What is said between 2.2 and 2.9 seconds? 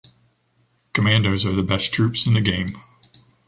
in the game.